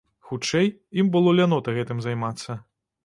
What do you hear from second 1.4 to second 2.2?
лянота гэтым